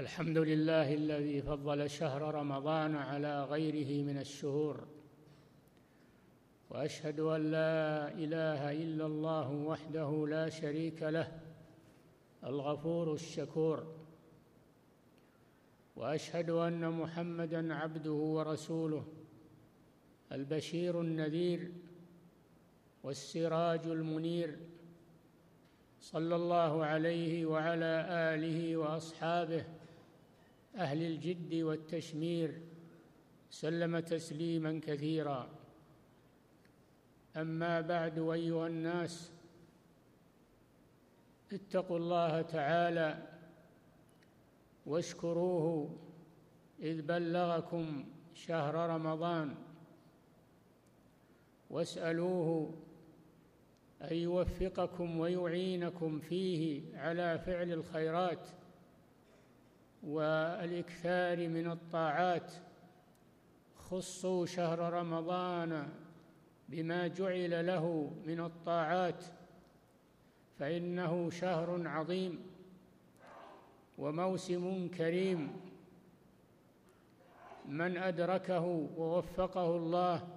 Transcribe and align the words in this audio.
الحمد 0.00 0.38
لله 0.38 0.94
الذي 0.94 1.42
فضل 1.42 1.90
شهر 1.90 2.34
رمضان 2.34 2.96
على 2.96 3.44
غيره 3.44 4.04
من 4.04 4.18
الشهور. 4.18 4.88
وأشهد 6.70 7.20
أن 7.20 7.50
لا 7.50 8.08
إله 8.08 8.72
إلا 8.72 9.06
الله 9.06 9.50
وحده 9.50 10.26
لا 10.28 10.48
شريك 10.48 11.02
له 11.02 11.40
الغفور 12.44 13.14
الشكور. 13.14 13.86
وأشهد 15.96 16.50
أن 16.50 16.90
محمدا 16.90 17.74
عبده 17.74 18.12
ورسوله 18.12 19.04
البشير 20.32 21.00
النذير 21.00 21.72
والسراج 23.02 23.86
المنير. 23.86 24.58
صلى 26.00 26.36
الله 26.36 26.84
عليه 26.84 27.46
وعلى 27.46 28.06
آله 28.10 28.76
وأصحابه 28.76 29.64
أهل 30.76 31.02
الجد 31.02 31.54
والتشمير 31.54 32.60
سلم 33.50 33.98
تسليما 33.98 34.80
كثيرا. 34.82 35.50
أما 37.36 37.80
بعد 37.80 38.18
أيها 38.18 38.66
الناس 38.66 39.32
اتقوا 41.52 41.98
الله 41.98 42.42
تعالى 42.42 43.26
واشكروه 44.86 45.98
إذ 46.82 47.02
بلغكم 47.02 48.04
شهر 48.34 48.74
رمضان. 48.74 49.54
واسألوه 51.70 52.74
أن 54.02 54.16
يوفقكم 54.16 55.18
ويعينكم 55.18 56.18
فيه 56.18 56.82
على 56.98 57.38
فعل 57.38 57.72
الخيرات. 57.72 58.48
والإكثار 60.02 61.48
من 61.48 61.70
الطاعات 61.70 62.52
خصوا 63.76 64.46
شهر 64.46 64.78
رمضان 64.78 65.88
بما 66.68 67.06
جعل 67.08 67.66
له 67.66 68.12
من 68.26 68.40
الطاعات 68.40 69.24
فإنه 70.58 71.30
شهر 71.30 71.88
عظيم 71.88 72.38
وموسم 73.98 74.88
كريم. 74.88 75.60
من 77.68 77.96
أدركه 77.96 78.88
ووفقه 78.96 79.76
الله 79.76 80.28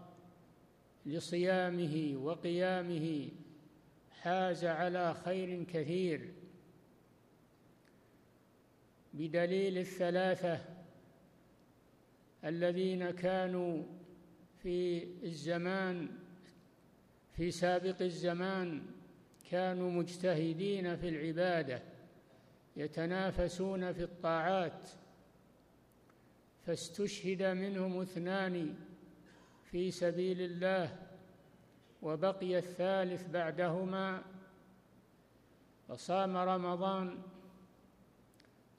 لصيامه 1.05 2.17
وقيامه 2.23 3.29
حاز 4.21 4.65
على 4.65 5.13
خير 5.13 5.63
كثير. 5.63 6.33
بدليل 9.13 9.77
الثلاثة 9.77 10.59
الذين 12.43 13.11
كانوا 13.11 13.83
في 14.63 15.03
الزمان 15.23 16.09
في 17.35 17.51
سابق 17.51 18.01
الزمان 18.01 18.85
كانوا 19.51 19.91
مجتهدين 19.91 20.95
في 20.95 21.09
العبادة 21.09 21.81
يتنافسون 22.77 23.93
في 23.93 24.03
الطاعات. 24.03 24.89
فاستشهد 26.65 27.43
منهم 27.43 28.01
اثنان 28.01 28.75
في 29.71 29.91
سبيل 29.91 30.41
الله 30.41 30.97
وبقي 32.01 32.57
الثالث 32.57 33.29
بعدهما. 33.29 34.23
فصام 35.87 36.37
رمضان 36.37 37.21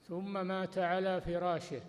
ثم 0.07 0.47
مات 0.47 0.77
على 0.77 1.21
فراشه. 1.21 1.81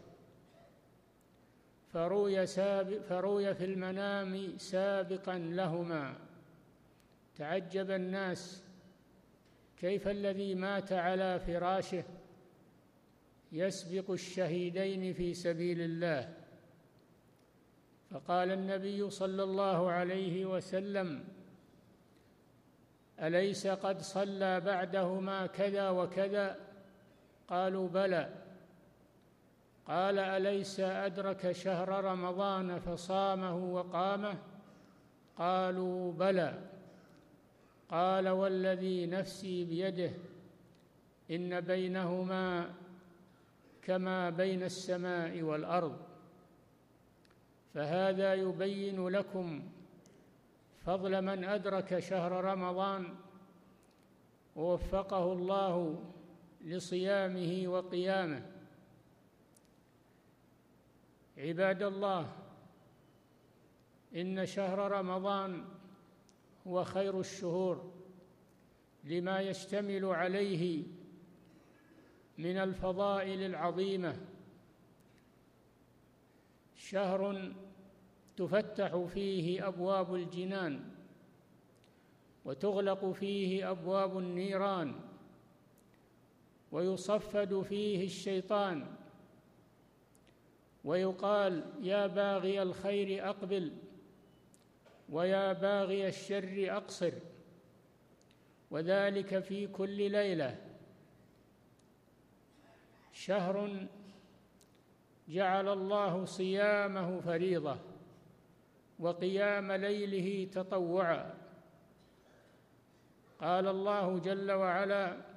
فروي, 1.93 2.47
سابق 2.47 2.99
فروي 2.99 3.54
في 3.54 3.65
المنام 3.65 4.59
سابقا 4.59 5.38
لهما. 5.38 6.15
تعجب 7.37 7.91
الناس. 7.91 8.62
كيف 9.78 10.09
الذي 10.09 10.54
مات 10.54 10.93
على 10.93 11.41
فراشه؟ 11.41 12.04
يسبق 13.53 14.10
الشهيدين 14.10 15.12
في 15.12 15.34
سبيل 15.34 15.81
الله. 15.81 16.34
فقال 18.10 18.53
النبي 18.53 19.10
صلى 19.10 19.43
الله 19.43 19.91
عليه 19.91 20.47
وسلم 20.47 21.25
أليس 23.21 23.66
قد 23.66 24.00
صلى 24.00 24.60
بعدهما 24.60 25.47
كذا 25.47 25.91
وكذا؟ 25.91 26.66
قالوا 27.48 27.88
بلى. 27.88 28.28
قال 29.86 30.18
أليس 30.18 30.80
أدرك 30.80 31.52
شهر 31.52 32.04
رمضان 32.04 32.78
فصامه 32.78 33.56
وقامه؟ 33.56 34.38
قالوا 35.38 36.12
بلى. 36.12 36.58
قال 37.90 38.28
والذي 38.28 39.06
نفسي 39.06 39.64
بيده 39.64 40.10
إن 41.30 41.60
بينهما 41.60 42.74
كما 43.82 44.30
بين 44.30 44.62
السماء 44.62 45.42
والأرض. 45.42 45.96
فهذا 47.74 48.34
يبين 48.34 49.08
لكم 49.08 49.62
فضل 50.86 51.22
من 51.22 51.44
أدرك 51.44 51.98
شهر 51.98 52.44
رمضان. 52.44 53.14
ووفقه 54.56 55.32
الله 55.32 56.02
لصيامه 56.66 57.69
وقيامه. 57.69 58.53
عباد 61.38 61.82
الله 61.82 62.32
إن 64.16 64.47
شهر 64.47 64.78
رمضان 64.93 65.65
هو 66.66 66.84
خير 66.84 67.21
الشهور 67.21 67.93
لما 69.04 69.41
يشتمل 69.41 70.04
عليه 70.04 70.84
من 72.38 72.56
الفضائل 72.56 73.43
العظيمة. 73.43 74.21
شهر 76.77 77.53
تفتح 78.37 79.04
فيه 79.15 79.69
أبواب 79.69 80.15
الجنان 80.15 80.91
وتغلق 82.44 83.12
فيه 83.12 83.71
أبواب 83.71 84.19
النيران 84.19 85.05
ويصفد 86.72 87.62
فيه 87.62 88.04
الشيطان. 88.04 88.87
ويقال 90.84 91.65
يا 91.82 92.06
باغي 92.06 92.62
الخير 92.62 93.28
أقبل 93.28 93.72
ويا 95.09 95.53
باغي 95.53 96.09
الشر 96.09 96.66
أقصر. 96.77 97.12
وذلك 98.71 99.38
في 99.38 99.66
كل 99.66 100.10
ليلة. 100.10 100.59
شهر 103.12 103.87
جعل 105.28 105.69
الله 105.69 106.25
صيامه 106.25 107.21
فريضة 107.21 107.77
وقيام 108.98 109.72
ليله 109.72 110.50
تطوعا. 110.53 111.34
قال 113.41 113.66
الله 113.69 114.19
جل 114.19 114.53
وعلا 114.53 115.35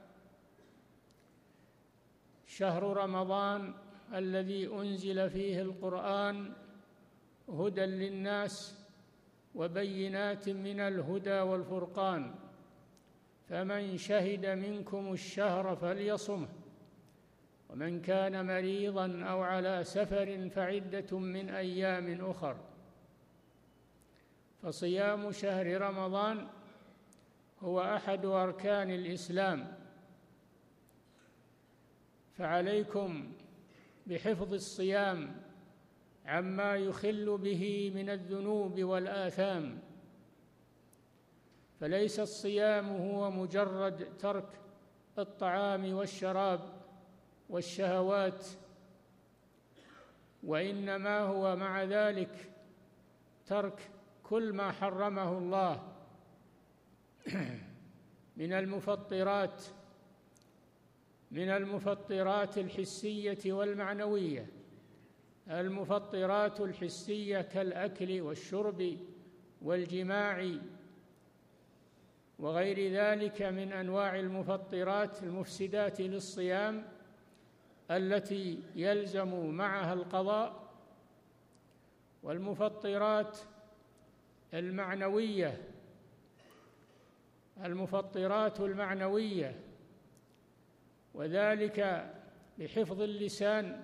شهر 2.60 2.84
رمضان 2.84 3.74
الذي 4.14 4.68
أنزل 4.68 5.30
فيه 5.30 5.62
القرآن 5.62 6.54
هدى 7.50 7.86
للناس 7.86 8.76
وبينات 9.56 10.50
من 10.50 10.80
الهدى 10.80 11.40
والفرقان 11.40 12.36
فمن 13.50 13.98
شهد 13.98 14.46
منكم 14.46 15.14
الشهر 15.14 15.76
فليصمه 15.76 16.48
ومن 17.70 18.02
كان 18.02 18.46
مريضا 18.46 19.24
أو 19.24 19.42
على 19.42 19.84
سفر 19.84 20.50
فعدة 20.50 21.20
من 21.20 21.50
أيام 21.50 22.30
أخر. 22.30 22.58
فصيام 24.64 25.32
شهر 25.32 25.82
رمضان 25.82 26.48
هو 27.62 27.82
أحد 27.82 28.26
أركان 28.26 28.92
الإسلام. 28.92 29.79
فعليكم 32.40 33.32
بحفظ 34.08 34.54
الصيام 34.54 35.42
عما 36.26 36.76
يخل 36.76 37.38
به 37.38 37.92
من 37.96 38.10
الذنوب 38.10 38.84
والآثام. 38.84 39.80
فليس 41.80 42.20
الصيام 42.20 42.90
هو 42.90 43.32
مجرد 43.32 44.18
ترك 44.18 44.60
الطعام 45.18 45.94
والشراب 45.94 46.60
والشهوات 47.50 48.46
وإنما 50.44 51.20
هو 51.20 51.56
مع 51.56 51.84
ذلك 51.84 52.52
ترك 53.48 53.92
كل 54.24 54.54
ما 54.54 54.72
حرمه 54.72 55.38
الله 55.38 55.94
من 58.38 58.54
المفطرات 58.54 59.64
من 61.32 61.50
المفطرات 61.50 62.58
الحسية 62.58 63.54
والمعنوية. 63.54 64.48
المفطرات 65.50 66.62
الحسية 66.62 67.42
كالأكل 67.42 68.22
والشرب 68.22 68.98
والجماع 69.62 70.52
وغير 72.40 72.94
ذلك 72.94 73.42
من 73.42 73.74
أنواع 73.74 74.20
المفطرات 74.20 75.24
المفسدات 75.24 76.02
للصيام 76.02 76.86
التي 77.92 78.64
يلزم 78.76 79.50
معها 79.50 79.94
القضاء. 79.94 80.70
والمفطرات 82.24 83.38
المعنوية 84.54 85.62
المفطرات 87.64 88.60
المعنوية 88.60 89.60
وذلك 91.14 92.10
بحفظ 92.60 93.02
اللسان 93.02 93.84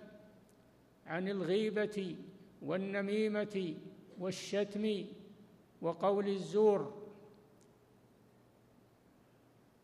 عن 1.07 1.27
الغيبة 1.27 2.15
والنميمة 2.61 3.75
والشتم 4.19 5.05
وقول 5.81 6.27
الزور 6.27 6.93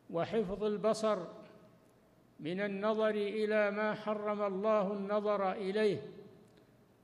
وحفظ 0.09 0.63
البصر 0.63 1.27
من 2.39 2.61
النظر 2.61 3.09
إلى 3.09 3.71
ما 3.71 3.93
حرم 3.93 4.41
الله 4.41 4.93
النظر 4.93 5.51
إليه 5.51 6.01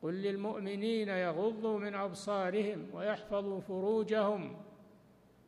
قل 0.01 0.13
للمؤمنين 0.13 1.07
يغضوا 1.09 1.79
من 1.79 1.95
أبصارهم 1.95 2.87
ويحفظوا 2.93 3.59
فروجهم 3.59 4.57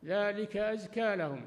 ذلك 0.05 0.57
أزكى 0.57 1.15
لهم 1.15 1.45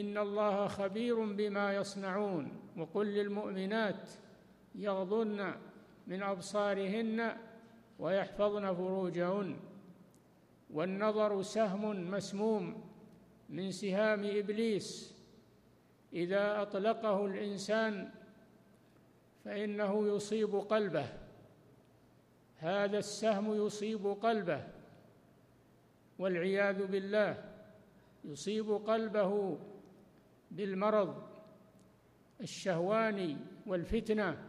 إن 0.00 0.18
الله 0.18 0.68
خبير 0.68 1.32
بما 1.32 1.74
يصنعون 1.74 2.52
وقل 2.76 3.06
للمؤمنات 3.06 4.10
يغضن 4.74 5.54
من 6.06 6.22
أبصارهن 6.22 7.36
ويحفظن 7.98 8.74
فروجهن 8.74 9.56
والنظر 10.70 11.42
سهم 11.42 12.10
مسموم 12.10 12.84
من 13.48 13.70
سهام 13.70 14.24
إبليس 14.24 15.14
إذا 16.12 16.62
أطلقه 16.62 17.26
الإنسان 17.26 18.10
فإنه 19.44 20.08
يصيب 20.08 20.54
قلبه 20.54 21.06
هذا 22.58 22.98
السهم 22.98 23.66
يصيب 23.66 24.06
قلبه 24.06 24.66
والعياذ 26.18 26.86
بالله 26.86 27.44
يصيب 28.24 28.70
قلبه 28.70 29.58
بالمرض 30.56 31.22
الشهواني 32.40 33.36
والفتنة 33.66 34.42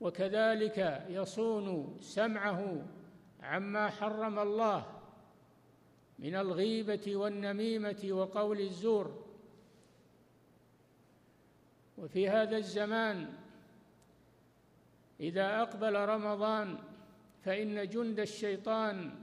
وكذلك 0.00 1.06
يصون 1.08 1.96
سمعه 2.00 2.86
عما 3.42 3.88
حرم 3.88 4.38
الله 4.38 4.86
من 6.18 6.34
الغيبة 6.34 7.16
والنميمة 7.16 8.08
وقول 8.10 8.60
الزور. 8.60 9.24
وفي 11.98 12.28
هذا 12.28 12.56
الزمان 12.56 13.32
إذا 15.20 15.62
أقبل 15.62 15.94
رمضان 15.94 16.78
فإن 17.44 17.88
جند 17.88 18.20
الشيطان 18.20 19.14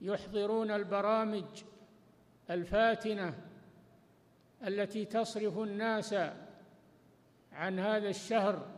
يحضرون 0.00 0.70
البرامج 0.70 1.44
الفاتنة 2.50 3.51
التي 4.66 5.04
تصرف 5.04 5.58
الناس 5.58 6.14
عن 7.52 7.78
هذا 7.78 8.08
الشهر 8.08 8.68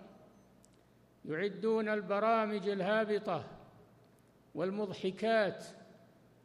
يعدون 1.24 1.88
البرامج 1.88 2.68
الهابطة 2.68 3.44
والمضحكات 4.54 5.64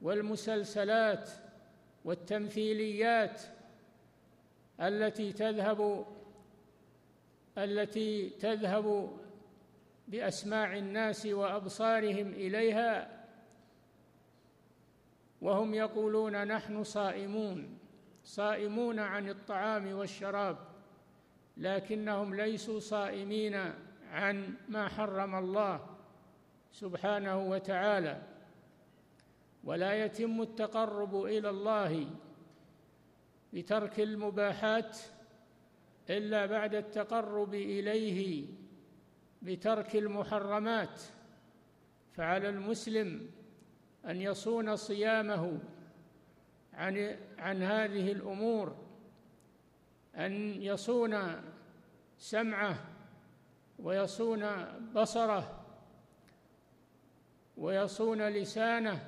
والمسلسلات 0.01 1.29
والتمثيليات 2.05 3.41
التي 4.81 5.33
تذهب 5.33 6.05
التي 7.57 8.29
تذهب 8.29 9.17
بأسماع 10.07 10.77
الناس 10.77 11.25
وأبصارهم 11.25 12.27
إليها 12.27 13.25
وهم 15.41 15.73
يقولون 15.73 16.47
نحن 16.47 16.83
صائمون. 16.83 17.78
صائمون 18.29 18.99
عن 18.99 19.29
الطعام 19.29 19.93
والشراب 19.93 20.57
لكنهم 21.57 22.35
ليسوا 22.35 22.79
صائمين 22.79 23.73
عن 24.11 24.53
ما 24.67 24.87
حرم 24.87 25.35
الله 25.35 25.97
سبحانه 26.71 27.49
وتعالى. 27.49 28.21
ولا 29.63 30.05
يتم 30.05 30.41
التقرب 30.41 31.25
إلى 31.25 31.49
الله 31.49 32.07
بترك 33.53 33.99
المباحات 33.99 34.97
إلا 36.09 36.45
بعد 36.45 36.75
التقرب 36.75 37.53
إليه 37.53 38.45
بترك 39.41 39.95
المحرمات. 39.95 41.01
فعلى 42.13 42.49
المسلم 42.49 43.31
أن 44.05 44.21
يصون 44.21 44.75
صيامه 44.75 45.59
عن 46.79 47.17
عن 47.37 47.63
هذه 47.63 48.11
الأمور 48.11 48.75
أن 50.15 50.61
يصون 50.61 51.41
سمعه 52.17 52.75
ويصون 53.79 54.45
بصره 54.95 55.65
ويصون 57.57 58.21
لسانه 58.21 59.07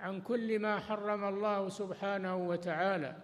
عن 0.00 0.20
كل 0.20 0.58
ما 0.58 0.78
حرم 0.80 1.24
الله 1.24 1.68
سبحانه 1.68 2.36
وتعالى. 2.36 3.16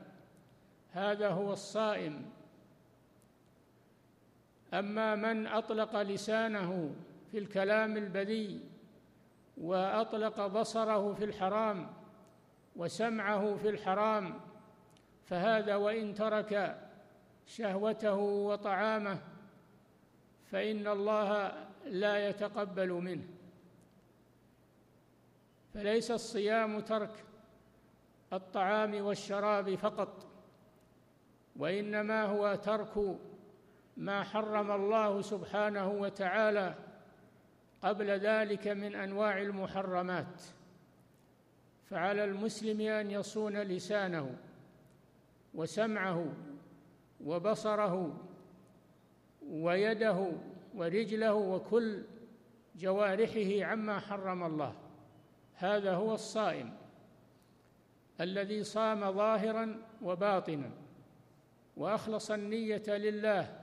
هذا 0.92 1.28
هو 1.28 1.52
الصائم. 1.52 2.30
أما 4.74 5.14
من 5.14 5.46
أطلق 5.46 6.02
لسانه 6.02 6.94
في 7.30 7.38
الكلام 7.38 7.96
البذيء 7.96 8.60
وأطلق 9.56 10.46
بصره 10.46 11.14
في 11.14 11.24
الحرام 11.24 12.01
وسمعه 12.76 13.56
في 13.56 13.68
الحرام 13.68 14.40
فهذا 15.24 15.76
وإن 15.76 16.14
ترك 16.14 16.78
شهوته 17.46 18.14
وطعامه 18.14 19.18
فإن 20.50 20.86
الله 20.86 21.52
لا 21.84 22.28
يتقبل 22.28 22.90
منه. 22.90 23.24
فليس 25.74 26.10
الصيام 26.10 26.80
ترك 26.80 27.24
الطعام 28.32 29.04
والشراب 29.04 29.74
فقط 29.74 30.26
وإنما 31.56 32.22
هو 32.24 32.54
ترك 32.54 33.18
ما 33.96 34.22
حرم 34.22 34.70
الله 34.70 35.22
سبحانه 35.22 35.88
وتعالى 35.88 36.74
قبل 37.82 38.10
ذلك 38.10 38.68
من 38.68 38.94
أنواع 38.94 39.38
المحرمات. 39.42 40.42
فعلى 41.92 42.24
المسلم 42.24 42.80
أن 42.80 43.10
يصون 43.10 43.56
لسانه 43.56 44.36
وسمعه 45.54 46.32
وبصره 47.24 48.20
ويده 49.48 50.32
ورجله 50.74 51.34
وكل 51.34 52.02
جوارحه 52.76 53.64
عما 53.64 53.98
حرم 53.98 54.44
الله. 54.44 54.74
هذا 55.54 55.94
هو 55.94 56.14
الصائم 56.14 56.76
الذي 58.20 58.64
صام 58.64 59.12
ظاهرا 59.12 59.82
وباطنا 60.02 60.70
وأخلص 61.76 62.30
النية 62.30 62.88
لله. 62.88 63.60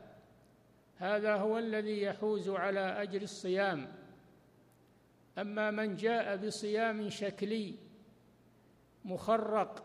هذا 0.97 1.35
هو 1.35 1.57
الذي 1.57 2.01
يحوز 2.01 2.49
على 2.49 2.79
أجر 2.79 3.21
الصيام. 3.21 3.87
أما 5.37 5.71
من 5.71 5.95
جاء 5.95 6.37
بصيام 6.37 7.09
شكلي 7.09 7.88
مخرق 9.09 9.83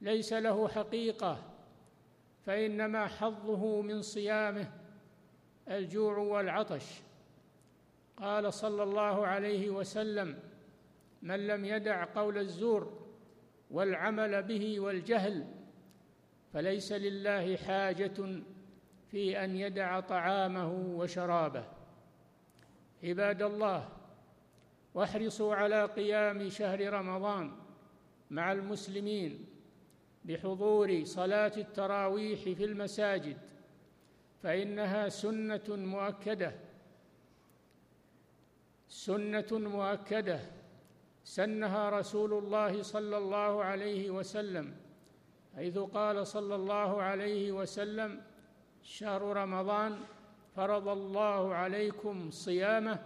ليس 0.00 0.32
له 0.32 0.68
حقيقة 0.68 1.44
فإنما 2.46 3.06
حظه 3.06 3.82
من 3.82 4.02
صيامه 4.02 4.72
الجوع 5.68 6.18
والعطش. 6.18 7.02
قال 8.16 8.52
صلى 8.52 8.82
الله 8.82 9.26
عليه 9.26 9.70
وسلم 9.70 10.38
من 11.22 11.46
لم 11.46 11.64
يدع 11.64 12.04
قول 12.04 12.38
الزور 12.38 13.02
والعمل 13.70 14.42
به 14.42 14.80
والجهل 14.80 15.46
فليس 16.52 16.92
لله 16.92 17.56
حاجة 17.56 18.42
في 19.10 19.44
أن 19.44 19.56
يدع 19.56 20.00
طعامه 20.00 20.72
وشرابه. 20.72 21.64
عباد 23.04 23.42
الله 23.42 23.88
واحرصوا 24.94 25.54
على 25.54 25.84
قيام 25.84 26.48
شهر 26.48 26.92
رمضان 26.92 27.52
مع 28.30 28.52
المسلمين 28.52 29.46
بحضور 30.24 31.04
صلاة 31.04 31.52
التراويح 31.56 32.40
في 32.42 32.64
المساجد 32.64 33.36
فإنها 34.42 35.08
سنة 35.08 35.68
مؤكدة. 35.68 36.52
سنة 38.88 39.46
مؤكدة. 39.52 40.40
سنها 41.24 41.90
رسول 41.90 42.32
الله 42.32 42.82
صلى 42.82 43.16
الله 43.18 43.64
عليه 43.64 44.10
وسلم 44.10 44.74
حيث 45.56 45.78
قال 45.78 46.26
صلى 46.26 46.54
الله 46.54 47.02
عليه 47.02 47.52
وسلم 47.52 48.20
شهر 48.82 49.22
رمضان 49.22 50.00
فرض 50.56 50.88
الله 50.88 51.54
عليكم 51.54 52.30
صيامه 52.30 52.98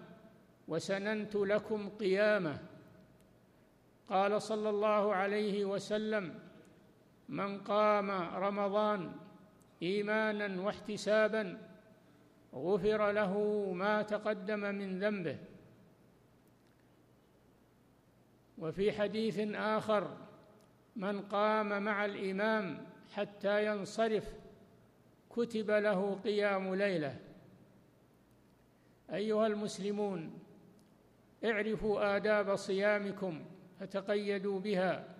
وسننت 0.68 1.36
لكم 1.36 1.88
قيامه. 1.88 2.58
قال 4.08 4.42
صلى 4.42 4.70
الله 4.70 5.14
عليه 5.14 5.64
وسلم 5.64 6.38
من 7.28 7.58
قام 7.58 8.10
رمضان 8.34 9.12
إيمانا 9.82 10.62
واحتسابا 10.62 11.58
غفر 12.54 13.12
له 13.12 13.32
ما 13.72 14.02
تقدم 14.02 14.60
من 14.60 14.98
ذنبه. 14.98 15.38
وفي 18.58 18.92
حديث 18.92 19.38
آخر 19.54 20.16
من 20.96 21.20
قام 21.20 21.82
مع 21.82 22.04
الإمام 22.04 22.86
حتى 23.12 23.66
ينصرف 23.66 24.34
كتب 25.30 25.70
له 25.70 26.14
قيام 26.24 26.74
ليلة. 26.74 27.20
أيها 29.12 29.46
المسلمون 29.46 30.45
اعرفوا 31.46 32.16
آداب 32.16 32.56
صيامكم 32.56 33.44
فتقيدوا 33.80 34.60
بها. 34.60 35.16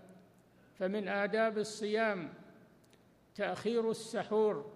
فمن 0.78 1.08
آداب 1.08 1.58
الصيام 1.58 2.34
تأخير 3.34 3.90
السحور 3.90 4.72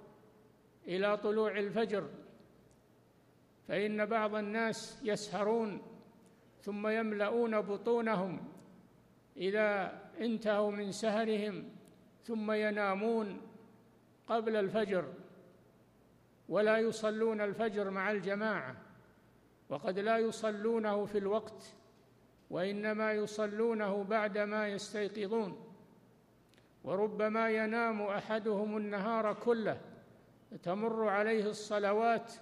إلى 0.89 1.17
طلوع 1.17 1.59
الفجر. 1.59 2.09
فإن 3.69 4.07
بعض 4.07 4.35
الناس 4.35 5.01
يسهرون 5.05 5.83
ثم 6.61 6.89
يملؤون 6.89 7.61
بطونهم 7.61 8.49
إذا 9.37 10.01
انتهوا 10.21 10.71
من 10.71 10.93
سهرهم 10.93 11.71
ثم 12.25 12.53
ينامون 12.53 13.41
قبل 14.27 14.57
الفجر 14.57 15.13
ولا 16.49 16.79
يصلون 16.79 17.41
الفجر 17.41 17.91
مع 17.91 18.11
الجماعة. 18.11 18.77
وقد 19.71 19.99
لا 19.99 20.19
يصلونه 20.19 21.05
في 21.05 21.19
الوقت 21.19 21.75
وإنما 22.51 23.13
يصلونه 23.13 24.05
بعدما 24.05 24.69
يستيقظون. 24.69 25.67
وربما 26.85 27.51
ينام 27.51 28.03
أحدهم 28.03 28.77
النهار 28.77 29.35
كله 29.35 29.81
تمر 30.63 31.09
عليه 31.09 31.45
الصلوات 31.47 32.33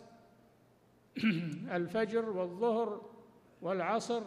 الفجر 1.79 2.31
والظهر 2.31 3.11
والعصر 3.63 4.23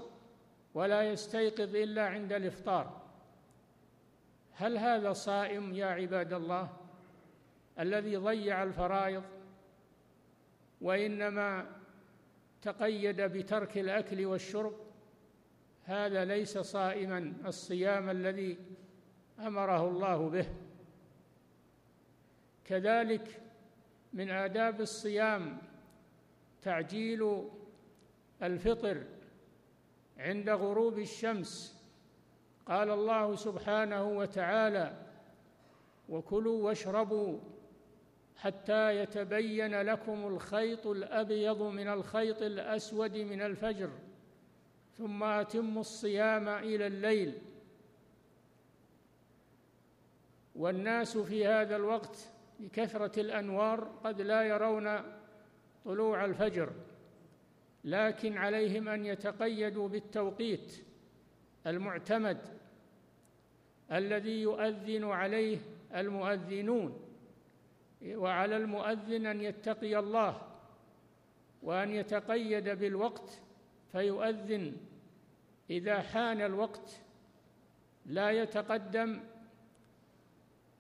ولا 0.74 1.04
يستيقظ 1.04 1.76
إلا 1.76 2.08
عند 2.08 2.34
الإفطار. 2.34 3.02
هل 4.54 4.78
هذا 4.78 5.14
صائم 5.14 5.74
يا 5.74 5.86
عباد 5.86 6.34
الله 6.34 6.70
الذي 7.80 8.18
ضيع 8.18 8.64
الفرائض؟ 8.64 9.24
وإنما 10.82 11.81
تقيد 12.62 13.22
بترك 13.22 13.78
الأكل 13.78 14.26
والشرب 14.26 14.74
هذا 15.84 16.26
ليس 16.26 16.58
صائما 16.58 17.34
الصيام 17.46 18.10
الذي 18.10 18.58
أمره 19.40 19.88
الله 19.88 20.30
به. 20.30 20.46
كذلك 22.66 23.42
من 24.14 24.30
آداب 24.30 24.82
الصيام 24.82 25.58
تعجيل 26.62 27.50
الفطر 28.44 29.04
عند 30.18 30.50
غروب 30.50 31.00
الشمس. 31.00 31.82
قال 32.66 32.90
الله 32.90 33.36
سبحانه 33.36 34.04
وتعالى 34.04 35.06
وكلوا 36.10 36.64
واشربوا 36.64 37.40
حتى 38.42 38.98
يتبين 38.98 39.82
لكم 39.82 40.28
الخيط 40.28 40.88
الأبيض 40.88 41.62
من 41.62 41.88
الخيط 41.88 42.42
الأسود 42.42 43.18
من 43.18 43.42
الفجر 43.42 43.90
ثم 44.98 45.24
أتموا 45.24 45.82
الصيام 45.82 46.48
إلى 46.50 46.88
الليل. 46.88 47.34
والناس 50.56 51.18
في 51.18 51.46
هذا 51.46 51.76
الوقت 51.76 52.30
بكثرة 52.60 53.20
الأنوار 53.20 53.84
قد 54.04 54.22
لا 54.22 54.44
يرون 54.44 55.02
طلوع 55.86 56.26
الفجر 56.26 56.74
لكن 57.84 58.38
عليهم 58.38 58.90
أن 58.90 59.06
يتقيدوا 59.06 59.88
بالتوقيت 59.88 60.84
المعتمد 61.68 62.38
الذي 63.92 64.42
يؤذن 64.42 65.04
عليه 65.04 65.58
المؤذنون. 65.96 67.01
وعلى 68.06 68.58
المؤذن 68.58 69.26
أن 69.26 69.42
يتقي 69.42 70.00
الله 70.00 70.42
وأن 71.64 71.92
يتقيد 71.92 72.70
بالوقت 72.70 73.42
فيؤذن. 73.92 74.78
إذا 75.70 76.02
حان 76.02 76.42
الوقت 76.42 77.02
لا 78.06 78.32
يتقدم 78.32 79.24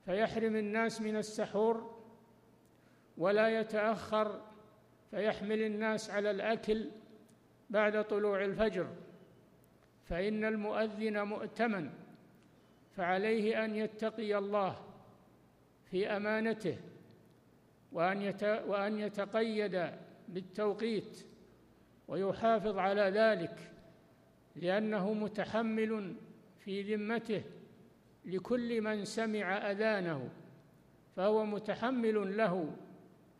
فيحرم 0.05 0.55
الناس 0.55 1.01
من 1.01 1.15
السحور 1.15 2.01
ولا 3.17 3.59
يتأخر 3.59 4.41
فيحمل 5.11 5.61
الناس 5.61 6.09
على 6.09 6.31
الأكل 6.31 6.89
بعد 7.69 8.03
طلوع 8.03 8.45
الفجر. 8.45 8.95
فإن 10.03 10.45
المؤذن 10.45 11.21
مؤتمن 11.27 11.89
فعليه 12.95 13.65
أن 13.65 13.75
يتقي 13.75 14.37
الله 14.37 14.85
في 15.85 16.07
أمانته. 16.07 16.77
وأن 17.91 18.33
وأن 18.67 18.99
يتقيد 18.99 19.91
بالتوقيت 20.27 21.25
ويحافظ 22.07 22.77
على 22.77 23.01
ذلك 23.01 23.71
لأنه 24.55 25.13
متحمل 25.13 26.15
في 26.59 26.95
ذمته 26.95 27.43
لكل 28.25 28.81
من 28.81 29.05
سمع 29.05 29.71
أذانه 29.71 30.29
فهو 31.15 31.45
متحمل 31.45 32.37
له 32.37 32.75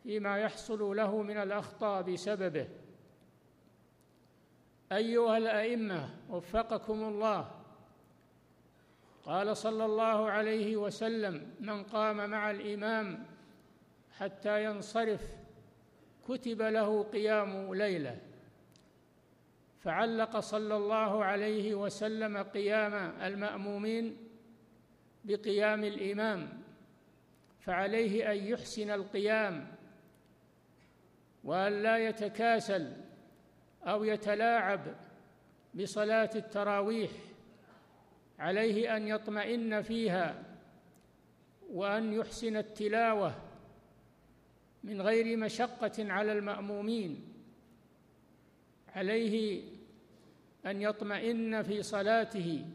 فيما 0.02 0.38
يحصل 0.38 0.96
له 0.96 1.22
من 1.22 1.36
الأخطاء 1.36 2.02
بسببه. 2.02 2.68
أيها 4.92 5.38
الأئمة 5.38 6.10
وفقكم 6.30 7.02
الله. 7.04 7.50
قال 9.24 9.56
صلى 9.56 9.84
الله 9.84 10.30
عليه 10.30 10.76
وسلم 10.76 11.54
من 11.60 11.82
قام 11.82 12.30
مع 12.30 12.50
الإمام 12.50 13.26
حتى 14.22 14.64
ينصرف. 14.64 15.36
كتب 16.28 16.62
له 16.62 17.02
قيام 17.02 17.74
ليلة. 17.74 18.20
فعلق 19.80 20.38
صلى 20.38 20.76
الله 20.76 21.24
عليه 21.24 21.74
وسلم 21.74 22.36
قيام 22.38 22.94
المأمومين 23.22 24.16
بقيام 25.24 25.84
الإمام. 25.84 26.62
فعليه 27.60 28.32
أن 28.32 28.36
يحسن 28.36 28.90
القيام 28.90 29.76
وأن 31.44 31.82
لا 31.82 31.98
يتكاسل 31.98 32.96
أو 33.84 34.04
يتلاعب 34.04 34.80
بصلاة 35.74 36.30
التراويح. 36.34 37.10
عليه 38.38 38.96
أن 38.96 39.08
يطمئن 39.08 39.82
فيها 39.82 40.44
وأن 41.70 42.12
يحسن 42.12 42.56
التلاوة. 42.56 43.51
من 44.84 45.00
غير 45.02 45.36
مشقة 45.36 46.12
على 46.12 46.32
المأمومين. 46.32 47.28
عليه 48.94 49.62
أن 50.66 50.82
يطمئن 50.82 51.62
في 51.62 51.82
صلاته 51.82 52.66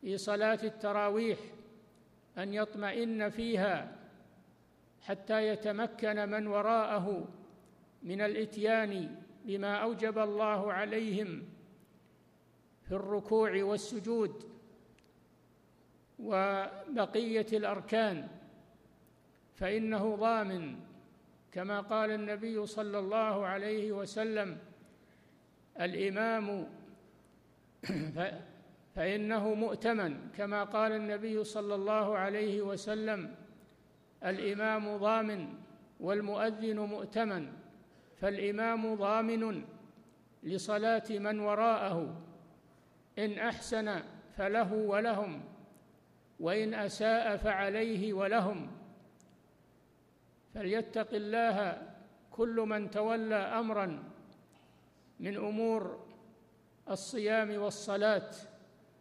في 0.00 0.18
صلاة 0.18 0.58
التراويح 0.64 1.38
أن 2.38 2.54
يطمئن 2.54 3.28
فيها 3.28 3.96
حتى 5.02 5.48
يتمكن 5.48 6.28
من 6.28 6.46
وراءه 6.46 7.28
من 8.02 8.20
الإتيان 8.20 9.20
بما 9.44 9.76
أوجب 9.76 10.18
الله 10.18 10.72
عليهم 10.72 11.42
في 12.82 12.92
الركوع 12.92 13.62
والسجود 13.62 14.44
وبقية 16.18 17.46
الأركان. 17.52 18.28
فإنه 19.54 20.16
ضامن 20.16 20.87
كما 21.58 21.80
قال 21.80 22.10
النبي 22.10 22.66
صلى 22.66 22.98
الله 22.98 23.46
عليه 23.46 23.92
وسلم 23.92 24.58
الإمام 25.80 26.66
فإنه 28.94 29.54
مؤتمن. 29.54 30.30
كما 30.38 30.64
قال 30.64 30.92
النبي 30.92 31.44
صلى 31.44 31.74
الله 31.74 32.18
عليه 32.18 32.62
وسلم 32.62 33.34
الإمام 34.24 34.96
ضامن 34.96 35.54
والمؤذن 36.00 36.78
مؤتمن 36.78 37.52
فالإمام 38.16 38.94
ضامن 38.94 39.64
لصلاة 40.42 41.08
من 41.10 41.40
وراءه. 41.40 42.22
إن 43.18 43.38
أحسن 43.38 44.02
فله 44.36 44.72
ولهم 44.72 45.42
وإن 46.40 46.74
أساء 46.74 47.36
فعليه 47.36 48.12
ولهم. 48.12 48.77
فليتق 50.54 51.14
الله 51.14 51.82
كل 52.30 52.56
من 52.68 52.90
تولى 52.90 53.34
امرا 53.34 54.02
من 55.20 55.36
أمور 55.36 56.06
الصيام 56.90 57.62
والصلاة 57.62 58.30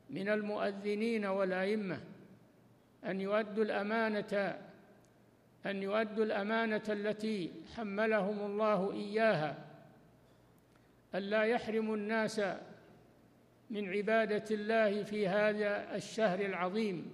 من 0.09 0.29
المؤذنين 0.29 1.25
والأئمة. 1.25 1.99
أن 3.05 3.21
يؤدوا 3.21 3.63
الأمانة 3.63 4.59
أن 5.65 5.83
يؤدوا 5.83 6.25
الأمانة 6.25 6.83
التي 6.89 7.51
حملهم 7.75 8.39
الله 8.39 8.91
إياها. 8.91 9.65
الا 11.15 11.43
يحرموا 11.43 11.95
الناس 11.95 12.41
من 13.69 13.89
عبادة 13.89 14.45
الله 14.51 15.03
في 15.03 15.27
هذا 15.27 15.95
الشهر 15.95 16.39
العظيم 16.39 17.11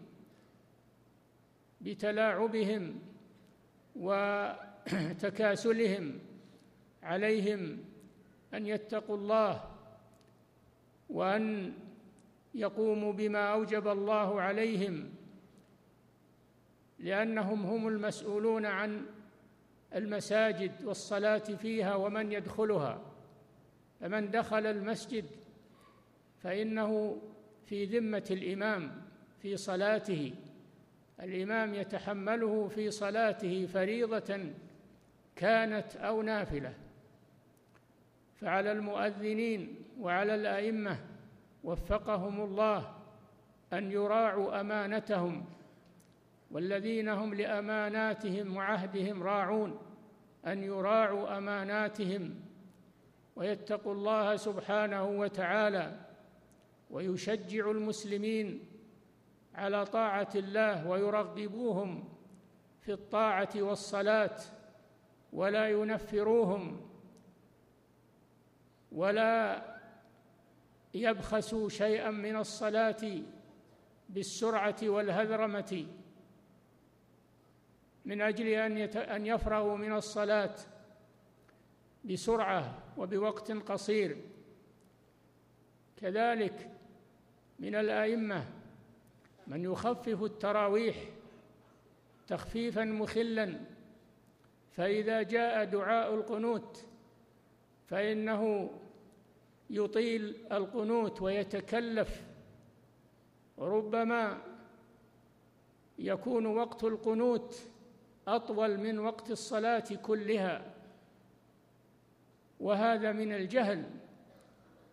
بتلاعبهم 1.81 3.01
وتكاسلهم 3.95 5.53
عليهم 7.03 7.77
أن 8.53 8.67
يتقوا 8.67 9.17
الله 9.17 9.69
وأن 11.09 11.73
يقوموا 12.55 13.13
بما 13.13 13.53
أوجب 13.53 13.87
الله 13.87 14.41
عليهم 14.41 15.09
لأنهم 16.99 17.65
هم 17.65 17.87
المسؤولون 17.87 18.65
عن 18.65 19.05
المساجد 19.95 20.83
والصلاة 20.83 21.37
فيها 21.37 21.95
ومن 21.95 22.31
يدخلها. 22.31 23.01
فمن 23.99 24.31
دخل 24.31 24.65
المسجد 24.65 25.25
فإنه 26.43 27.21
في 27.65 27.85
ذمة 27.85 28.23
الإمام 28.31 29.01
في 29.41 29.57
صلاته. 29.57 30.33
الإمام 31.19 31.73
يتحمله 31.73 32.67
في 32.67 32.91
صلاته 32.91 33.65
فريضة 33.65 34.39
كانت 35.35 35.95
أو 35.95 36.21
نافلة. 36.21 36.73
فعلى 38.35 38.71
المؤذنين 38.71 39.75
وعلى 39.99 40.35
الأئمة 40.35 40.97
وفقهم 41.63 42.41
الله 42.41 42.95
أن 43.73 43.91
يراعوا 43.91 44.61
أمانتهم 44.61 45.45
والذين 46.51 47.09
هم 47.09 47.33
لأماناتهم 47.33 48.57
وعهدهم 48.57 49.23
راعون 49.23 49.79
أن 50.47 50.63
يراعوا 50.63 51.37
أماناتهم 51.37 52.35
ويتقوا 53.35 53.93
الله 53.93 54.35
سبحانه 54.35 55.05
وتعالى 55.05 55.99
ويشجع 56.89 57.71
المسلمين 57.71 58.65
على 59.55 59.85
طاعة 59.85 60.29
الله 60.35 60.87
ويرغبوهم 60.87 62.09
في 62.81 62.93
الطاعة 62.93 63.49
والصلاة 63.55 64.37
ولا 65.33 65.69
ينفروهم 65.69 66.89
ولا 68.91 69.63
يبخسوا 70.93 71.69
شيئا 71.69 72.11
من 72.11 72.35
الصلاة 72.35 73.21
بالسرعة 74.09 74.75
والهذرمة 74.83 75.87
من 78.05 78.21
أجل 78.21 78.47
أن 78.47 78.77
أن 78.97 79.25
يفرغوا 79.25 79.77
من 79.77 79.93
الصلاة 79.93 80.55
بسرعة 82.03 82.83
وبوقت 82.97 83.51
قصير. 83.51 84.17
كذلك 85.97 86.69
من 87.59 87.75
الأئمة 87.75 88.45
من 89.53 89.63
يخفف 89.63 90.23
التراويح 90.23 90.95
تخفيفا 92.27 92.83
مخلا 92.83 93.59
فإذا 94.71 95.21
جاء 95.21 95.65
دعاء 95.65 96.13
القنوت 96.13 96.85
فإنه 97.87 98.69
يطيل 99.69 100.35
القنوت 100.51 101.21
ويتكلف. 101.21 102.23
وربما 103.57 104.41
يكون 105.99 106.45
وقت 106.45 106.83
القنوت 106.83 107.61
أطول 108.27 108.77
من 108.77 108.99
وقت 108.99 109.31
الصلاة 109.31 109.95
كلها. 110.01 110.73
وهذا 112.59 113.11
من 113.11 113.33
الجهل 113.33 113.89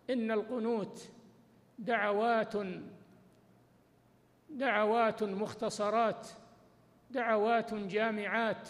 إن 0.09 0.31
القنوت 0.31 1.09
دعوات 1.79 2.55
دعوات 4.51 5.23
مختصرات 5.23 6.27
دعوات 7.11 7.73
جامعات 7.73 8.69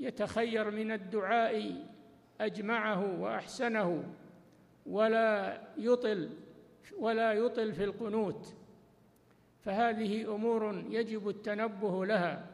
يتخير 0.00 0.70
من 0.70 0.92
الدعاء 0.92 1.86
أجمعه 2.40 3.20
وأحسنه 3.20 4.04
ولا 4.86 5.60
يطل 5.76 6.30
ولا 6.98 7.32
يطل 7.32 7.72
في 7.72 7.84
القنوت. 7.84 8.54
فهذه 9.60 10.34
أمور 10.34 10.84
يجب 10.88 11.28
التنبه 11.28 12.06
لها. 12.06 12.46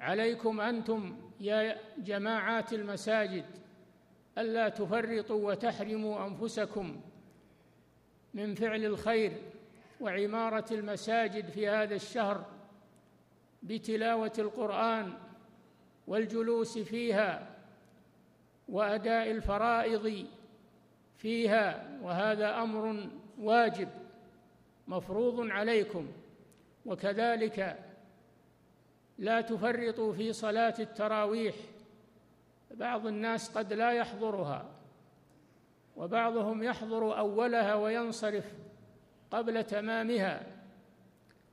عليكم 0.00 0.60
أنتم 0.60 1.16
يا 1.40 1.78
جماعات 1.98 2.72
المساجد 2.72 3.44
ألا 4.38 4.68
تفرطوا 4.68 5.50
وتحرموا 5.50 6.26
أنفسكم 6.26 7.00
من 8.34 8.54
فعل 8.54 8.84
الخير 8.84 9.32
وعمارة 10.02 10.64
المساجد 10.70 11.50
في 11.50 11.68
هذا 11.68 11.94
الشهر 11.94 12.44
بتلاوة 13.62 14.32
القرآن 14.38 15.12
والجلوس 16.06 16.78
فيها 16.78 17.56
وأداء 18.68 19.30
الفرائض 19.30 20.26
فيها 21.16 21.98
وهذا 22.02 22.62
أمر 22.62 23.08
واجب 23.38 23.88
مفروض 24.88 25.50
عليكم. 25.50 26.08
وكذلك 26.86 27.78
لا 29.18 29.40
تفرطوا 29.40 30.12
في 30.12 30.32
صلاة 30.32 30.74
التراويح 30.78 31.54
بعض 32.70 33.06
الناس 33.06 33.58
قد 33.58 33.72
لا 33.72 33.92
يحضرها 33.92 34.70
وبعضهم 35.96 36.62
يحضر 36.62 37.18
أولها 37.18 37.74
وينصرف. 37.74 38.52
قبل 39.32 39.64
تمامها 39.64 40.46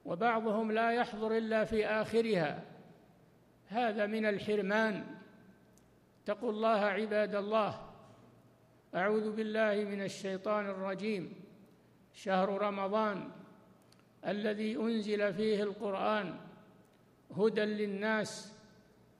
وبعضهم 0.05 0.71
لا 0.71 0.91
يحضر 0.91 1.37
إلا 1.37 1.65
في 1.65 1.85
آخرها. 1.85 2.63
هذا 3.67 4.05
من 4.05 4.25
الحرمان. 4.25 5.05
اتقوا 6.23 6.51
الله 6.51 6.79
عباد 6.79 7.35
الله. 7.35 7.89
أعوذ 8.95 9.35
بالله 9.35 9.85
من 9.85 10.01
الشيطان 10.01 10.65
الرجيم. 10.65 11.33
شهر 12.13 12.61
رمضان 12.61 13.29
الذي 14.27 14.75
أنزل 14.75 15.33
فيه 15.33 15.63
القرآن 15.63 16.35
هدى 17.37 17.61
للناس 17.61 18.53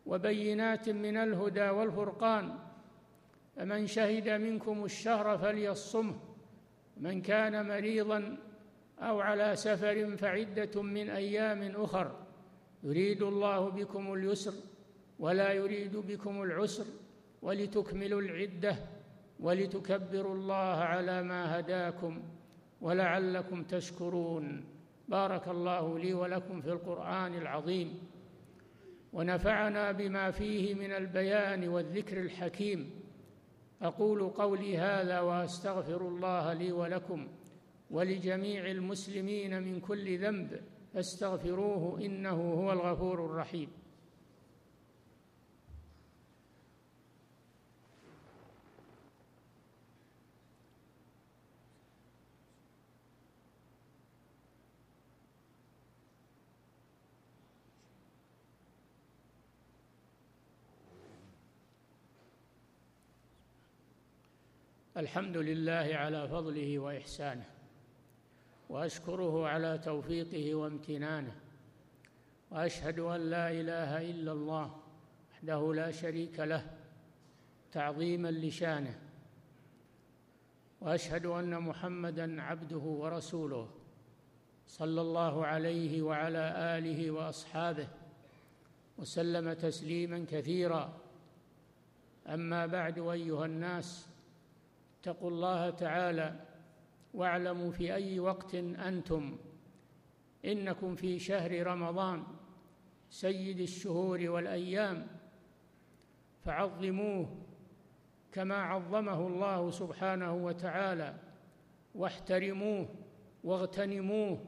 وبينات 0.06 0.90
من 0.90 1.18
الهدى 1.18 1.70
والفرقان. 1.70 2.60
فمن 3.56 3.88
شهد 3.88 4.30
منكم 4.30 4.86
الشهر 4.86 5.38
فليصمه. 5.38 6.20
من 6.98 7.22
كان 7.22 7.68
مريضا 7.68 8.38
أو 9.00 9.20
على 9.20 9.56
سفر 9.56 10.18
فعدة 10.18 10.82
من 10.82 11.10
أيام 11.10 11.72
أخر. 11.76 12.16
يريد 12.84 13.22
الله 13.22 13.70
بكم 13.70 14.14
اليسر 14.14 14.54
ولا 15.20 15.54
يريد 15.54 15.98
بكم 15.98 16.44
العسر 16.44 16.86
ولتكملوا 17.42 18.22
العدة 18.22 18.76
ولتكبروا 19.40 20.36
الله 20.36 20.76
على 20.94 21.24
ما 21.24 21.60
هداكم 21.60 22.22
ولعلكم 22.82 23.64
تشكرون. 23.64 24.66
بارك 25.08 25.48
الله 25.48 26.00
لي 26.00 26.14
ولكم 26.14 26.62
في 26.62 26.72
القرآن 26.72 27.34
العظيم. 27.34 28.00
ونفعنا 29.14 29.92
بما 29.92 30.32
فيه 30.32 30.74
من 30.74 30.92
البيان 30.92 31.68
والذكر 31.68 32.20
الحكيم. 32.20 32.92
أقول 33.82 34.30
قولي 34.30 34.78
هذا 34.78 35.20
وأستغفر 35.20 36.02
الله 36.08 36.54
لي 36.54 36.72
ولكم. 36.72 37.28
ولجميع 37.92 38.72
المسلمين 38.72 39.64
من 39.64 39.80
كل 39.80 40.20
ذنب 40.20 40.62
فاستغفروه 40.94 42.02
إنه 42.02 42.54
هو 42.54 42.72
الغفور 42.72 43.26
الرحيم. 43.26 43.70
الحمد 64.98 65.38
لله 65.38 65.90
على 65.96 66.28
فضله 66.28 66.80
وإحسانه. 66.80 67.59
وأشكره 68.70 69.48
على 69.48 69.78
توفيقه 69.78 70.56
وامتنانه 70.56 71.36
وأشهد 72.52 73.00
أن 73.00 73.30
لا 73.30 73.52
إله 73.52 74.02
إلا 74.02 74.32
الله 74.32 74.76
وحده 75.32 75.74
لا 75.74 75.92
شريك 75.92 76.40
له 76.40 76.66
تعظيما 77.72 78.32
لشانه 78.32 79.00
وأشهد 80.82 81.26
أن 81.26 81.60
محمدا 81.62 82.42
عبده 82.42 82.78
ورسوله 82.78 83.70
صلى 84.68 85.02
الله 85.02 85.46
عليه 85.46 86.02
وعلى 86.02 86.54
آله 86.78 87.12
وأصحابه 87.12 87.88
وسلم 88.98 89.54
تسليما 89.54 90.26
كثيرا. 90.30 90.94
أما 92.28 92.66
بعد 92.66 93.00
أيها 93.00 93.46
الناس 93.46 94.08
اتقوا 95.02 95.30
الله 95.30 95.70
تعالى 95.70 96.49
واعلموا 97.14 97.72
في 97.72 97.94
أي 97.94 98.20
وقت 98.20 98.56
أنتم. 98.56 99.38
إنكم 100.46 100.96
في 100.96 101.20
شهر 101.20 101.68
رمضان 101.68 102.24
سيد 103.10 103.60
الشهور 103.60 104.30
والأيام. 104.30 105.08
فعظموه 106.46 107.38
كما 108.32 108.56
عظمه 108.56 109.28
الله 109.28 109.72
سبحانه 109.72 110.34
وتعالى 110.34 111.16
واحترموه 111.96 112.90
واغتنموه 113.44 114.46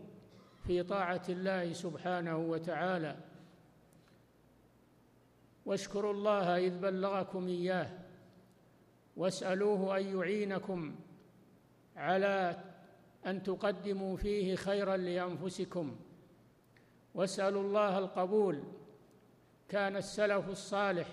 في 0.68 0.84
طاعة 0.84 1.24
الله 1.30 1.74
سبحانه 1.74 2.38
وتعالى. 2.38 3.18
واشكروا 5.66 6.14
الله 6.14 6.58
إذ 6.58 6.80
بلغكم 6.80 7.48
إياه 7.48 8.00
واسألوه 9.18 9.98
أن 9.98 10.18
يعينكم 10.18 10.96
على 11.96 12.64
أن 13.26 13.44
تقدموا 13.44 14.18
فيه 14.18 14.56
خيرا 14.56 14.98
لأنفسكم. 14.98 15.96
واسألوا 17.16 17.64
الله 17.64 17.98
القبول. 17.98 18.64
كان 19.70 19.96
السلف 19.96 20.50
الصالح 20.50 21.08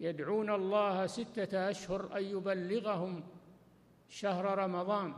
يدعون 0.00 0.50
الله 0.50 1.06
ستة 1.06 1.70
أشهر 1.70 2.16
أن 2.16 2.24
يبلغهم 2.24 3.22
شهر 4.08 4.58
رمضان 4.58 5.14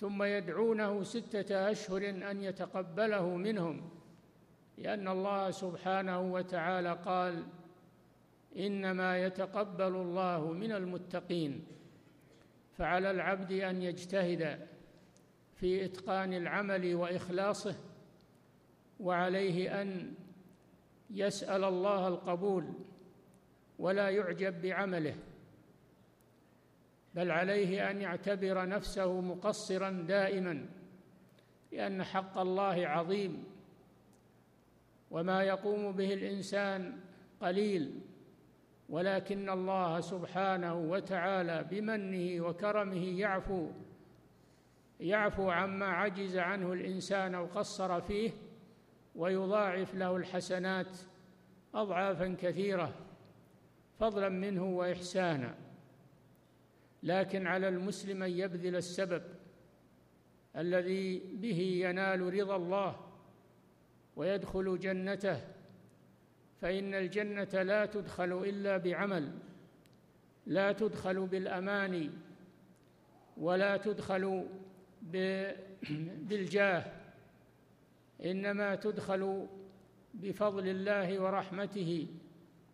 ثم 0.00 0.22
يدعونه 0.22 1.02
ستة 1.02 1.70
أشهر 1.70 2.08
أن 2.08 2.42
يتقبله 2.42 3.36
منهم 3.36 3.90
لأن 4.78 5.08
الله 5.08 5.50
سبحانه 5.50 6.20
وتعالى 6.20 6.92
قال 7.04 7.44
إنما 8.56 9.18
يتقبل 9.18 9.94
الله 9.96 10.52
من 10.52 10.72
المتقين. 10.72 11.66
فعلى 12.80 13.10
العبد 13.10 13.52
أن 13.52 13.82
يجتهد 13.82 14.68
في 15.54 15.84
إتقان 15.84 16.34
العمل 16.34 16.94
وإخلاصه 16.94 17.74
وعليه 19.00 19.82
أن 19.82 20.14
يسأل 21.10 21.64
الله 21.64 22.08
القبول 22.08 22.72
ولا 23.78 24.10
يعجب 24.10 24.62
بعمله 24.62 25.14
بل 27.14 27.30
عليه 27.30 27.90
أن 27.90 28.00
يعتبر 28.00 28.68
نفسه 28.68 29.20
مقصرا 29.20 29.90
دائما 29.90 30.66
لأن 31.72 32.04
حق 32.04 32.38
الله 32.38 32.86
عظيم 32.86 33.44
وما 35.10 35.42
يقوم 35.42 35.92
به 35.92 36.14
الإنسان 36.14 37.00
قليل. 37.40 38.00
ولكن 38.90 39.50
الله 39.50 40.00
سبحانه 40.00 40.74
وتعالى 40.74 41.64
بمنه 41.70 42.46
وكرمه 42.46 43.20
يعفو 43.20 43.68
يعفو 45.00 45.50
عما 45.50 45.86
عجز 45.86 46.36
عنه 46.36 46.72
الإنسان 46.72 47.34
أو 47.34 47.46
قصر 47.46 48.00
فيه 48.00 48.30
ويضاعف 49.14 49.94
له 49.94 50.16
الحسنات 50.16 50.98
اضعافا 51.74 52.36
كثيرة 52.40 52.94
فضلا 53.98 54.28
منه 54.28 54.64
واحسانا. 54.64 55.54
لكن 57.02 57.46
على 57.46 57.68
المسلم 57.68 58.22
أن 58.22 58.30
يبذل 58.30 58.76
السبب 58.76 59.22
الذي 60.56 61.18
به 61.18 61.60
ينال 61.60 62.34
رضا 62.34 62.56
الله 62.56 62.96
ويدخل 64.16 64.78
جنته 64.78 65.40
فإن 66.60 66.94
الجنة 66.94 67.62
لا 67.62 67.86
تدخل 67.86 68.32
إلا 68.32 68.76
بعمل 68.76 69.32
لا 70.46 70.72
تدخل 70.72 71.26
بالاماني 71.26 72.10
ولا 73.36 73.76
تدخل 73.76 74.48
بالجاه 76.22 76.84
إنما 78.24 78.74
تدخل 78.74 79.46
بفضل 80.14 80.68
الله 80.68 81.20
ورحمته 81.22 82.06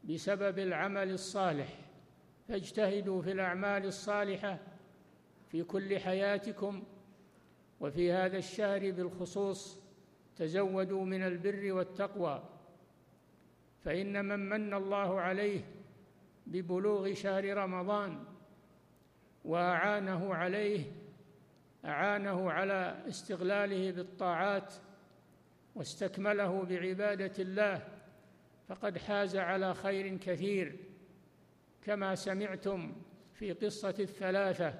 بسبب 0.04 0.58
العمل 0.58 1.10
الصالح. 1.10 1.78
فاجتهدوا 2.48 3.22
في 3.22 3.32
الأعمال 3.32 3.84
الصالحة 3.84 4.58
في 5.48 5.62
كل 5.62 5.98
حياتكم 5.98 6.82
وفي 7.80 8.12
هذا 8.12 8.38
الشهر 8.38 8.90
بالخصوص 8.90 9.80
تزودوا 10.36 11.04
من 11.04 11.22
البر 11.22 11.72
والتقوى. 11.72 12.55
فإن 13.84 14.24
من 14.24 14.48
من 14.48 14.74
الله 14.74 15.20
عليه 15.20 15.60
ببلوغ 16.46 17.14
شهر 17.14 17.56
رمضان 17.56 18.24
وأعانه 19.44 20.34
عليه 20.34 20.84
أعانه 21.84 22.50
على 22.50 23.02
استغلاله 23.08 23.90
بالطاعات 23.90 24.74
واستكمله 25.74 26.62
بعبادة 26.64 27.32
الله 27.38 27.88
فقد 28.68 28.98
حاز 28.98 29.36
على 29.36 29.74
خير 29.74 30.16
كثير. 30.16 30.76
كما 31.82 32.14
سمعتم 32.14 32.92
في 33.34 33.52
قصة 33.52 33.94
الثلاثة 33.98 34.74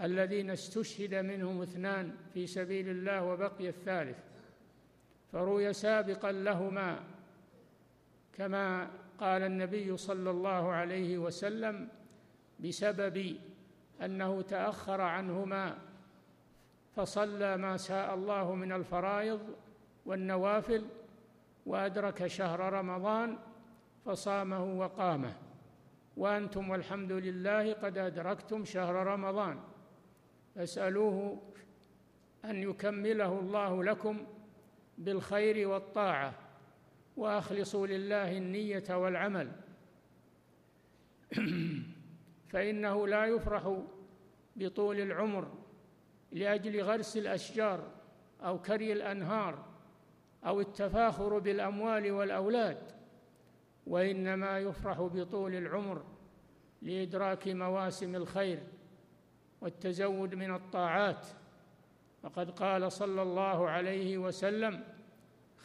الذين 0.00 0.50
استشهد 0.50 1.14
منهم 1.14 1.62
اثنان 1.62 2.16
في 2.34 2.46
سبيل 2.46 2.88
الله 2.88 3.22
وبقي 3.22 3.68
الثالث 3.68 4.18
فروي 5.32 5.72
سابقا 5.72 6.32
لهما 6.32 7.04
كما 8.34 8.90
قال 9.18 9.42
النبي 9.42 9.96
صلى 9.96 10.30
الله 10.30 10.72
عليه 10.72 11.18
وسلم 11.18 11.88
بسبب 12.60 13.36
أنه 14.02 14.42
تأخر 14.42 15.00
عنهما 15.00 15.78
فصلى 16.96 17.56
ما 17.56 17.76
شاء 17.76 18.14
الله 18.14 18.54
من 18.54 18.72
الفرائض 18.72 19.40
والنوافل 20.06 20.84
وأدرك 21.66 22.26
شهر 22.26 22.72
رمضان 22.72 23.38
فصامه 24.04 24.64
وقامه. 24.64 25.36
وأنتم 26.16 26.70
والحمد 26.70 27.12
لله 27.12 27.72
قد 27.72 27.98
أدركتم 27.98 28.64
شهر 28.64 28.94
رمضان. 28.94 29.60
فاسألوه 30.54 31.42
أن 32.44 32.62
يكمله 32.62 33.40
الله 33.40 33.84
لكم 33.84 34.26
بالخير 34.98 35.68
والطاعة. 35.68 36.43
وأخلصوا 37.16 37.86
لله 37.86 38.38
النية 38.38 38.84
والعمل. 38.90 39.52
فإنه 42.52 43.06
لا 43.06 43.24
يفرح 43.24 43.82
بطول 44.56 45.00
العمر 45.00 45.48
لأجل 46.32 46.82
غرس 46.82 47.16
الأشجار 47.16 47.90
أو 48.42 48.62
كري 48.62 48.92
الأنهار 48.92 49.64
أو 50.46 50.60
التفاخر 50.60 51.38
بالأموال 51.38 52.10
والأولاد 52.10 52.92
وإنما 53.86 54.58
يفرح 54.58 55.00
بطول 55.00 55.54
العمر 55.54 56.04
لإدراك 56.82 57.48
مواسم 57.48 58.16
الخير 58.16 58.62
والتزود 59.60 60.34
من 60.34 60.54
الطاعات. 60.54 61.26
وقد 62.22 62.50
قال 62.50 62.92
صلى 62.92 63.22
الله 63.22 63.68
عليه 63.68 64.18
وسلم 64.18 64.84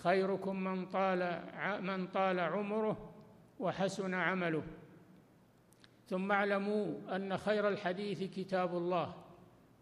خيركم 0.03 0.63
من 0.63 0.85
طال 0.85 1.41
من 1.81 2.07
طال 2.07 2.39
عمره 2.39 3.13
وحسن 3.59 4.13
عمله. 4.13 4.63
ثم 6.07 6.31
اعلموا 6.31 7.15
أن 7.15 7.37
خير 7.37 7.67
الحديث 7.67 8.23
كتاب 8.23 8.77
الله 8.77 9.13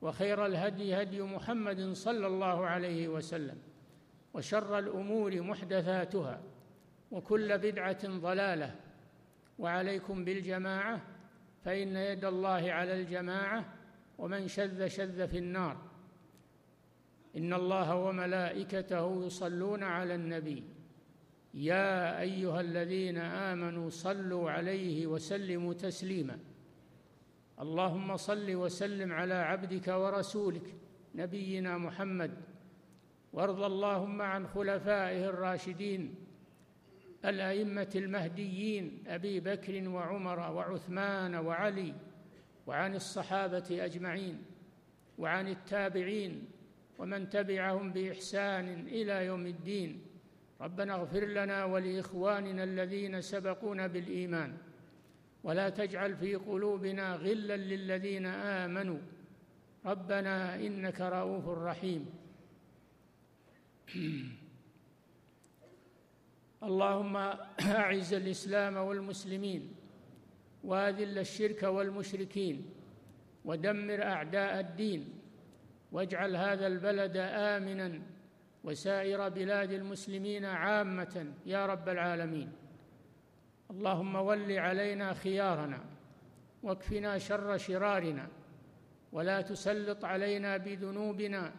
وخير 0.01 0.45
الهدي 0.45 1.01
هدي 1.01 1.21
محمد 1.21 1.93
صلى 1.93 2.27
الله 2.27 2.67
عليه 2.67 3.08
وسلم 3.08 3.58
وشر 4.34 4.80
الأمور 4.80 5.41
محدثاتها 5.41 6.41
وكل 7.12 7.58
بدعة 7.58 8.08
ضلالة. 8.08 8.75
وعليكم 9.60 10.25
بالجماعة 10.25 11.01
فإن 11.65 11.95
يد 11.95 12.25
الله 12.25 12.71
على 12.71 12.93
الجماعة 13.01 13.65
ومن 14.17 14.47
شذ 14.47 14.88
شذ 14.88 15.27
في 15.27 15.38
النار. 15.38 15.77
إن 17.38 17.54
الله 17.54 17.95
وملائكته 17.95 19.26
يصلون 19.26 19.84
على 19.84 20.15
النبي. 20.15 20.63
يا 21.54 22.21
أيها 22.21 22.62
الذين 22.62 23.17
آمنوا 23.17 23.89
صلوا 23.89 24.52
عليه 24.52 25.08
وسلموا 25.08 25.73
تسليما. 25.73 26.39
اللهم 27.62 28.17
صل 28.17 28.56
وسلم 28.56 29.13
على 29.13 29.34
عبدك 29.34 29.88
ورسولك 29.88 30.76
نبينا 31.15 31.78
محمد. 31.78 32.32
وارض 33.34 33.63
اللهم 33.63 34.21
عن 34.21 34.47
خلفائه 34.47 35.30
الراشدين 35.30 36.15
الأئمة 37.26 37.91
المهديين 37.95 39.04
أبي 39.08 39.39
بكر 39.39 39.89
وعمر 39.89 40.39
وعثمان 40.39 41.36
وعلي 41.36 41.93
وعن 42.67 42.95
الصحابة 42.95 43.86
أجمعين 43.86 44.45
وعن 45.17 45.47
التابعين 45.47 46.45
ومن 46.97 47.29
تبعهم 47.29 47.93
بإحسان 47.93 48.88
إلى 48.88 49.25
يوم 49.25 49.45
الدين. 49.47 50.01
ربنا 50.62 50.93
اغفر 50.95 51.25
لنا 51.25 51.65
ولإخواننا 51.65 52.63
الذين 52.63 53.21
سبقونا 53.21 53.88
بالإيمان. 53.88 54.57
ولا 55.43 55.69
تجعل 55.69 56.15
في 56.15 56.36
قلوبنا 56.36 57.15
غلا 57.15 57.57
للذين 57.57 58.25
آمنوا. 58.25 58.99
ربنا 59.86 60.55
إنك 60.55 61.01
رؤوف 61.01 61.47
رحيم. 61.47 62.05
اللهم 66.63 67.15
أعز 67.62 68.13
الإسلام 68.13 68.75
والمسلمين 68.77 69.75
وأذل 70.63 71.17
الشرك 71.17 71.63
والمشركين 71.63 72.65
ودمر 73.45 74.03
أعداء 74.03 74.60
الدين 74.60 75.16
واجعل 75.91 76.36
هذا 76.36 76.67
البلد 76.67 77.17
آمنا 77.17 78.02
وسائر 78.63 79.30
بلاد 79.30 79.71
المسلمين 79.71 80.45
عامة 80.45 81.34
يا 81.45 81.65
رب 81.65 81.89
العالمين. 81.89 82.52
اللهم 83.71 84.15
ول 84.15 84.52
علينا 84.52 85.13
خيارنا 85.13 85.86
واكفنا 86.63 87.17
شر 87.17 87.58
شرارنا 87.58 88.28
ولا 89.12 89.41
تسلط 89.41 90.06
علينا 90.06 90.58
بذنوبنا 90.58 91.54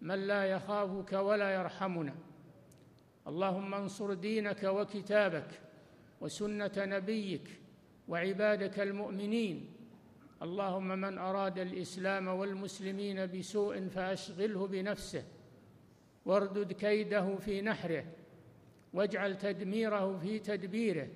من 0.00 0.26
لا 0.26 0.44
يخافك 0.44 1.12
ولا 1.12 1.50
يرحمنا. 1.50 2.14
اللهم 3.26 3.74
انصر 3.74 4.14
دينك 4.14 4.62
وكتابك 4.64 5.60
وسنة 6.20 6.72
نبيك 6.76 7.60
وعبادك 8.08 8.80
المؤمنين 8.80 9.79
اللهم 10.42 10.88
من 10.88 11.18
أراد 11.18 11.58
الإسلام 11.58 12.28
والمسلمين 12.28 13.26
بسوء 13.26 13.88
فأشغله 13.88 14.66
بنفسه 14.66 15.24
واردد 16.24 16.72
كيده 16.72 17.36
في 17.36 17.60
نحره 17.62 18.04
واجعل 18.92 19.38
تدميره 19.38 20.18
في 20.18 20.38
تدبيره 20.38 21.08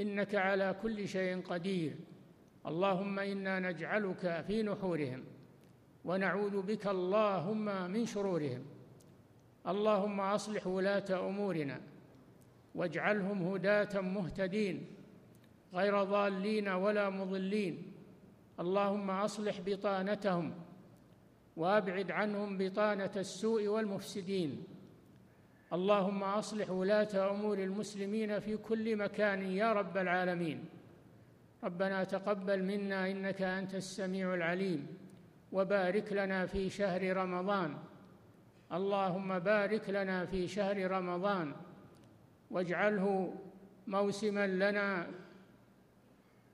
إنك 0.00 0.34
على 0.34 0.76
كل 0.82 1.08
شيء 1.08 1.40
قدير. 1.40 1.96
اللهم 2.66 3.18
إنا 3.18 3.60
نجعلك 3.60 4.44
في 4.46 4.62
نحورهم 4.62 5.24
ونعوذ 6.04 6.62
بك 6.62 6.86
اللهم 6.86 7.90
من 7.90 8.06
شرورهم. 8.06 8.64
اللهم 9.66 10.20
أصلح 10.20 10.66
ولاة 10.66 11.28
أمورنا 11.28 11.80
واجعلهم 12.74 13.42
هداة 13.42 14.00
مهتدين 14.00 14.86
غير 15.74 16.02
ضالين 16.02 16.68
ولا 16.68 17.10
مضلين. 17.10 17.95
اللهم 18.60 19.10
اصلح 19.10 19.60
بطانتهم 19.66 20.54
وابعد 21.56 22.10
عنهم 22.10 22.58
بطانة 22.58 23.10
السوء 23.16 23.66
والمفسدين. 23.66 24.64
اللهم 25.72 26.22
اصلح 26.22 26.70
ولاة 26.70 27.30
امور 27.30 27.58
المسلمين 27.58 28.38
في 28.40 28.56
كل 28.56 28.96
مكان 28.96 29.42
يا 29.42 29.72
رب 29.72 29.96
العالمين. 29.96 30.64
ربنا 31.64 32.04
تقبل 32.04 32.62
منا 32.62 33.10
انك 33.10 33.42
انت 33.42 33.74
السميع 33.74 34.34
العليم 34.34 34.86
وبارك 35.52 36.12
لنا 36.12 36.46
في 36.46 36.70
شهر 36.70 37.16
رمضان. 37.16 37.76
اللهم 38.72 39.38
بارك 39.38 39.90
لنا 39.90 40.26
في 40.26 40.48
شهر 40.48 40.90
رمضان 40.90 41.54
واجعله 42.50 43.34
موسما 43.86 44.46
لنا 44.46 45.06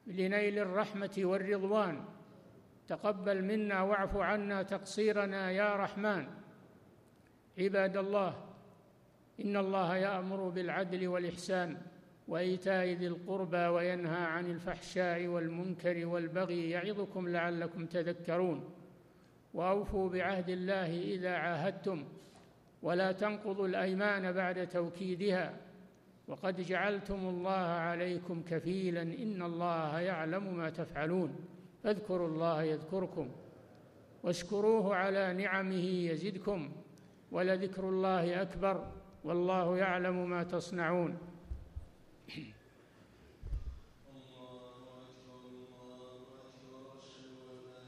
لنيل 0.06 0.58
الرحمة 0.58 1.10
والرضوان. 1.18 2.04
تقبل 2.88 3.44
منا 3.44 3.82
واعف 3.82 4.16
عنا 4.16 4.62
تقصيرنا 4.62 5.50
يا 5.50 5.76
رحمن. 5.76 6.26
عباد 7.58 7.96
الله 7.96 8.34
إن 9.44 9.56
الله 9.56 9.96
يأمر 9.96 10.48
بالعدل 10.48 11.08
والإحسان 11.08 11.76
وإيتاء 12.28 12.86
ذي 12.86 13.06
القربى 13.06 13.66
وينهى 13.66 14.24
عن 14.24 14.50
الفحشاء 14.50 15.26
والمنكر 15.26 16.06
والبغي 16.06 16.70
يعظكم 16.70 17.28
لعلكم 17.28 17.86
تذكرون. 17.86 18.70
وأوفوا 19.54 20.08
بعهد 20.08 20.48
الله 20.48 21.02
إذا 21.02 21.36
عاهدتم. 21.36 22.04
ولا 22.82 23.12
تنقضوا 23.12 23.68
الأيمان 23.68 24.32
بعد 24.32 24.68
توكيدها. 24.68 25.56
وقد 26.28 26.60
جعلتم 26.60 27.28
الله 27.28 27.50
عليكم 27.88 28.42
كفيلا 28.42 29.02
إن 29.02 29.42
الله 29.42 30.00
يعلم 30.00 30.56
ما 30.56 30.70
تفعلون. 30.70 31.36
فاذكروا 31.84 32.28
الله 32.28 32.62
يذكركم 32.62 33.28
واشكروه 34.22 34.94
على 34.94 35.32
نعمه 35.32 35.84
يزدكم 36.10 36.72
ولذكر 37.32 37.88
الله 37.88 38.42
أكبر 38.42 38.92
والله 39.24 39.78
يعلم 39.78 40.30
ما 40.30 40.42
تصنعون. 40.42 41.18